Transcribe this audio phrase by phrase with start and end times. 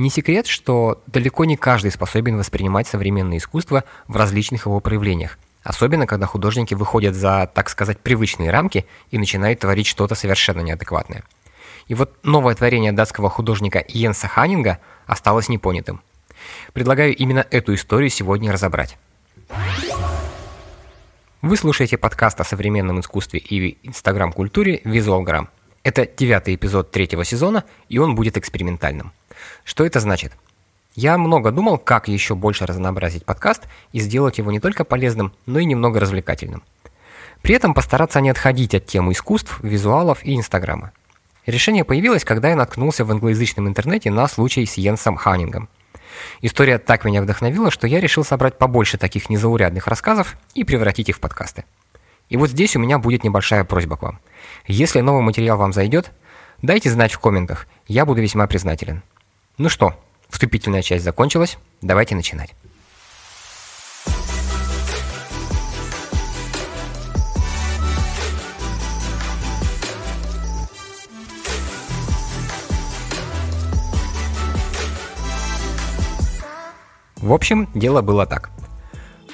[0.00, 6.06] Не секрет, что далеко не каждый способен воспринимать современное искусство в различных его проявлениях, особенно
[6.06, 11.22] когда художники выходят за, так сказать, привычные рамки и начинают творить что-то совершенно неадекватное.
[11.86, 16.00] И вот новое творение датского художника Йенса Ханнинга осталось непонятым.
[16.72, 18.96] Предлагаю именно эту историю сегодня разобрать.
[21.42, 25.50] Вы слушаете подкаст о современном искусстве и инстаграм-культуре «Визуалграмм».
[25.82, 29.12] Это девятый эпизод третьего сезона, и он будет экспериментальным.
[29.64, 30.32] Что это значит?
[30.94, 35.58] Я много думал, как еще больше разнообразить подкаст и сделать его не только полезным, но
[35.60, 36.62] и немного развлекательным.
[37.42, 40.92] При этом постараться не отходить от темы искусств, визуалов и Инстаграма.
[41.46, 45.68] Решение появилось, когда я наткнулся в англоязычном интернете на случай с Йенсом Ханнингом.
[46.42, 51.16] История так меня вдохновила, что я решил собрать побольше таких незаурядных рассказов и превратить их
[51.16, 51.64] в подкасты.
[52.28, 54.20] И вот здесь у меня будет небольшая просьба к вам.
[54.66, 56.12] Если новый материал вам зайдет,
[56.62, 59.02] дайте знать в комментах, я буду весьма признателен.
[59.62, 59.92] Ну что,
[60.30, 62.54] вступительная часть закончилась, давайте начинать.
[77.16, 78.48] В общем, дело было так.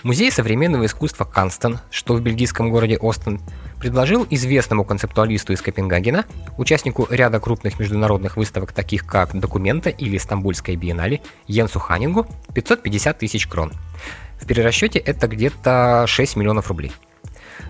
[0.03, 3.41] Музей современного искусства Канстон, что в бельгийском городе Остен,
[3.87, 6.25] предложил известному концептуалисту из Копенгагена,
[6.59, 13.47] участнику ряда крупных международных выставок, таких как «Документа» или «Стамбульская биеннале», Йенсу Ханингу 550 тысяч
[13.47, 13.73] крон.
[14.41, 16.91] В перерасчете это где-то 6 миллионов рублей.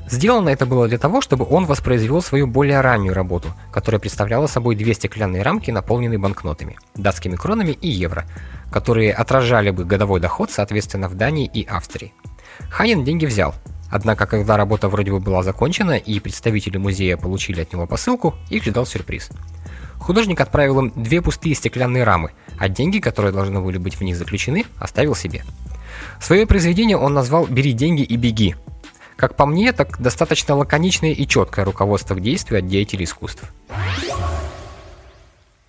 [0.08, 4.74] Сделано это было для того, чтобы он воспроизвел свою более раннюю работу, которая представляла собой
[4.74, 8.24] две стеклянные рамки, наполненные банкнотами, датскими кронами и евро,
[8.72, 12.14] которые отражали бы годовой доход, соответственно, в Дании и Австрии.
[12.70, 13.54] Ханин деньги взял,
[13.90, 18.64] Однако, когда работа вроде бы была закончена и представители музея получили от него посылку, их
[18.64, 19.30] ждал сюрприз.
[19.98, 24.16] Художник отправил им две пустые стеклянные рамы, а деньги, которые должны были быть в них
[24.16, 25.44] заключены, оставил себе.
[26.20, 28.54] Свое произведение он назвал «Бери деньги и беги».
[29.16, 33.50] Как по мне, так достаточно лаконичное и четкое руководство к действию от деятелей искусств.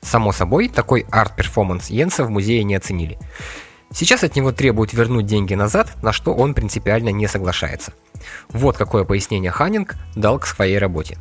[0.01, 3.17] Само собой, такой арт-перформанс Йенса в музее не оценили.
[3.94, 7.94] Сейчас от него требуют вернуть деньги назад, на что он принципиально не соглашается.
[8.50, 11.18] Вот какое пояснение Ханнинг дал к своей работе.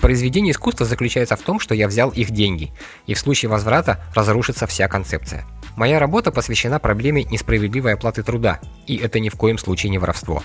[0.00, 2.72] Произведение искусства заключается в том, что я взял их деньги,
[3.06, 5.44] и в случае возврата разрушится вся концепция.
[5.76, 10.42] Моя работа посвящена проблеме несправедливой оплаты труда, и это ни в коем случае не воровство.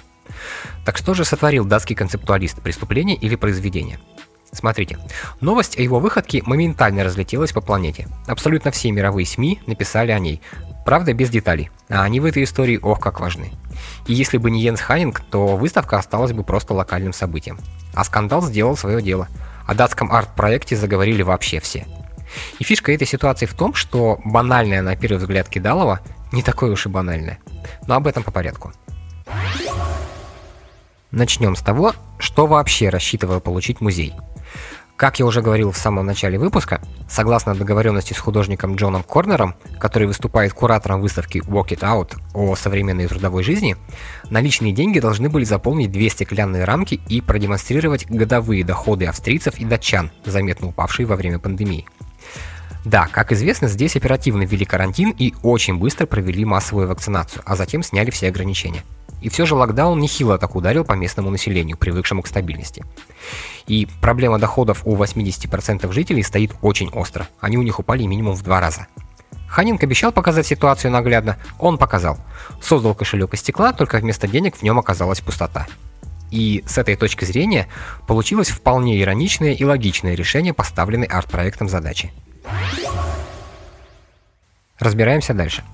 [0.85, 3.99] Так что же сотворил датский концептуалист, преступление или произведение?
[4.51, 4.97] Смотрите,
[5.41, 8.07] новость о его выходке моментально разлетелась по планете.
[8.27, 10.41] Абсолютно все мировые СМИ написали о ней,
[10.87, 13.51] правда без деталей, а они в этой истории ох как важны.
[14.05, 17.59] И если бы не Йенс Хайнинг, то выставка осталась бы просто локальным событием.
[17.93, 19.27] А скандал сделал свое дело.
[19.65, 21.85] О датском арт-проекте заговорили вообще все.
[22.59, 25.99] И фишка этой ситуации в том, что банальная на первый взгляд кидалова
[26.31, 27.39] не такое уж и банальное.
[27.85, 28.71] Но об этом по порядку.
[31.11, 34.13] Начнем с того, что вообще рассчитывал получить музей–
[34.97, 40.07] как я уже говорил в самом начале выпуска, согласно договоренности с художником Джоном Корнером, который
[40.07, 43.77] выступает куратором выставки Walk It Out о современной трудовой жизни,
[44.31, 50.11] наличные деньги должны были заполнить две стеклянные рамки и продемонстрировать годовые доходы австрийцев и датчан,
[50.25, 51.85] заметно упавшие во время пандемии.
[52.83, 57.83] Да, как известно, здесь оперативно ввели карантин и очень быстро провели массовую вакцинацию, а затем
[57.83, 58.83] сняли все ограничения.
[59.27, 62.85] И все же локдаун нехило так ударил по местному населению, привыкшему к стабильности.
[63.67, 67.27] И проблема доходов у 80% жителей стоит очень остро.
[67.41, 68.87] Они у них упали минимум в два раза.
[69.49, 72.19] Ханинг обещал показать ситуацию наглядно, он показал.
[72.61, 75.67] Создал кошелек из стекла, только вместо денег в нем оказалась пустота.
[76.31, 77.67] И с этой точки зрения
[78.07, 82.13] получилось вполне ироничное и логичное решение поставленной арт-проектом задачи.
[84.79, 85.65] Разбираемся дальше.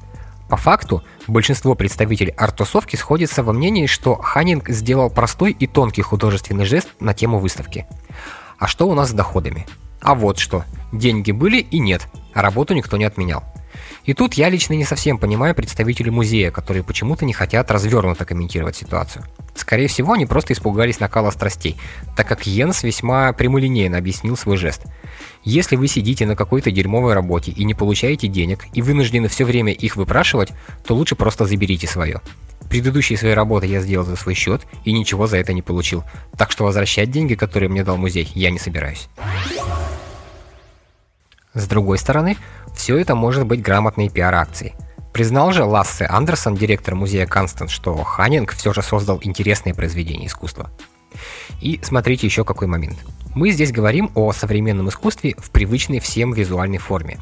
[0.53, 6.65] По факту, большинство представителей арт-тусовки сходится во мнении, что Ханнинг сделал простой и тонкий художественный
[6.65, 7.87] жест на тему выставки.
[8.59, 9.65] А что у нас с доходами?
[9.99, 10.63] А вот что.
[10.91, 13.43] Деньги были и нет, а работу никто не отменял.
[14.05, 18.75] И тут я лично не совсем понимаю представителей музея, которые почему-то не хотят развернуто комментировать
[18.75, 19.25] ситуацию.
[19.55, 21.77] Скорее всего, они просто испугались накала страстей,
[22.15, 24.83] так как Йенс весьма прямолинейно объяснил свой жест.
[25.44, 29.71] Если вы сидите на какой-то дерьмовой работе и не получаете денег, и вынуждены все время
[29.71, 30.51] их выпрашивать,
[30.85, 32.21] то лучше просто заберите свое.
[32.69, 36.03] Предыдущие свои работы я сделал за свой счет и ничего за это не получил.
[36.38, 39.09] Так что возвращать деньги, которые мне дал музей, я не собираюсь.
[41.53, 42.38] С другой стороны,
[42.75, 44.73] все это может быть грамотной пиар-акцией.
[45.13, 50.71] Признал же Лассе Андерсон, директор музея Констант, что Ханнинг все же создал интересные произведения искусства.
[51.62, 52.98] И смотрите еще какой момент.
[53.36, 57.19] Мы здесь говорим о современном искусстве в привычной всем визуальной форме.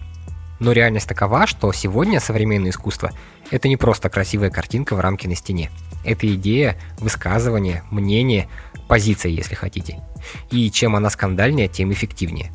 [0.61, 3.11] Но реальность такова, что сегодня современное искусство–
[3.51, 5.69] это не просто красивая картинка в рамке на стене.
[6.05, 8.47] Это идея, высказывание, мнение,
[8.87, 10.01] позиция, если хотите.
[10.49, 12.53] И чем она скандальнее, тем эффективнее.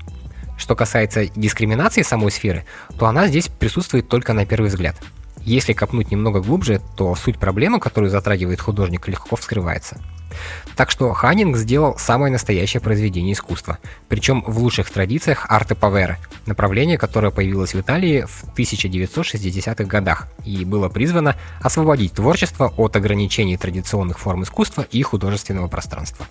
[0.56, 2.64] Что касается дискриминации самой сферы,
[2.98, 4.96] то она здесь присутствует только на первый взгляд.
[5.46, 9.98] Если копнуть немного глубже, то суть проблемы, которую затрагивает художник, легко вскрывается–
[10.76, 13.78] так что Ханнинг сделал самое настоящее произведение искусства,
[14.08, 20.64] причем в лучших традициях арте паверы, направление, которое появилось в Италии в 1960-х годах и
[20.64, 26.26] было призвано освободить творчество от ограничений традиционных форм искусства и художественного пространства.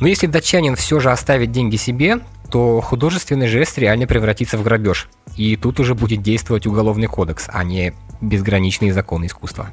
[0.00, 2.20] Но если датчанин все же оставит деньги себе,
[2.50, 5.08] то художественный жест реально превратится в грабеж.
[5.38, 9.70] И тут уже будет действовать уголовный кодекс, а не безграничные законы искусства.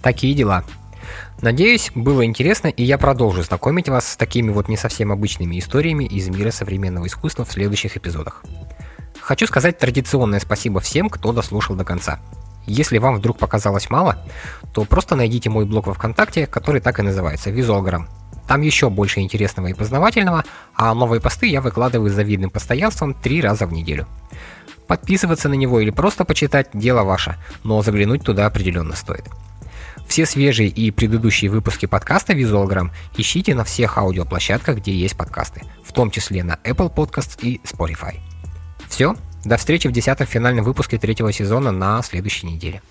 [0.00, 0.64] Такие дела.
[1.42, 6.04] Надеюсь, было интересно, и я продолжу знакомить вас с такими вот не совсем обычными историями
[6.04, 8.42] из мира современного искусства в следующих эпизодах.
[9.20, 12.20] Хочу сказать традиционное спасибо всем, кто дослушал до конца.
[12.64, 14.26] Если вам вдруг показалось мало,
[14.72, 18.08] то просто найдите мой блог во ВКонтакте, который так и называется «Визуалграм».
[18.48, 20.44] Там еще больше интересного и познавательного,
[20.74, 24.06] а новые посты я выкладываю с завидным постоянством три раза в неделю.
[24.88, 29.24] Подписываться на него или просто почитать– дело ваше, но заглянуть туда определенно стоит.
[30.08, 35.92] Все свежие и предыдущие выпуски подкаста Visualgram ищите на всех аудиоплощадках, где есть подкасты, в
[35.92, 38.16] том числе на Apple Podcasts и Spotify.
[38.88, 42.82] Все, до встречи в десятом финальном выпуске третьего сезона на следующей неделе.